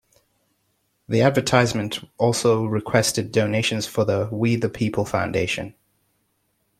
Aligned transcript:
The 1.07 1.21
advertisement 1.21 1.99
also 2.17 2.65
requested 2.65 3.31
donations 3.31 3.85
for 3.85 4.03
the 4.03 4.27
We 4.31 4.55
the 4.55 4.67
People 4.67 5.05
Foundation. 5.05 5.75